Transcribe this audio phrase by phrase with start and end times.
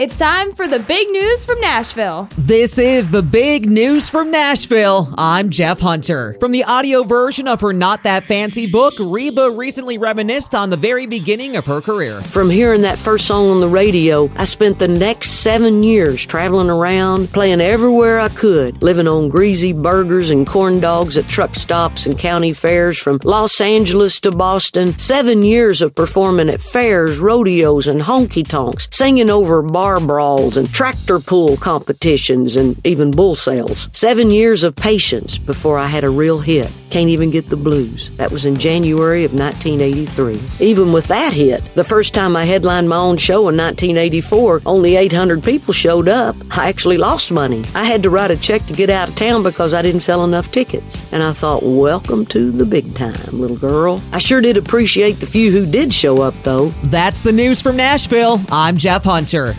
[0.00, 2.26] It's time for the big news from Nashville.
[2.38, 5.12] This is the big news from Nashville.
[5.18, 6.38] I'm Jeff Hunter.
[6.40, 10.78] From the audio version of her Not That Fancy book, Reba recently reminisced on the
[10.78, 12.22] very beginning of her career.
[12.22, 16.70] From hearing that first song on the radio, I spent the next seven years traveling
[16.70, 22.06] around, playing everywhere I could, living on greasy burgers and corn dogs at truck stops
[22.06, 24.98] and county fairs from Los Angeles to Boston.
[24.98, 29.60] Seven years of performing at fairs, rodeos, and honky tonks, singing over
[29.90, 33.88] bar brawls and tractor pull competitions and even bull sales.
[33.90, 36.70] Seven years of patience before I had a real hit.
[36.90, 38.10] Can't even get the blues.
[38.10, 40.64] That was in January of 1983.
[40.64, 44.94] Even with that hit, the first time I headlined my own show in 1984, only
[44.94, 46.36] 800 people showed up.
[46.56, 47.64] I actually lost money.
[47.74, 50.24] I had to write a check to get out of town because I didn't sell
[50.24, 51.12] enough tickets.
[51.12, 54.00] And I thought, welcome to the big time, little girl.
[54.12, 56.68] I sure did appreciate the few who did show up, though.
[56.84, 58.40] That's the news from Nashville.
[58.52, 59.54] I'm Jeff Hunter.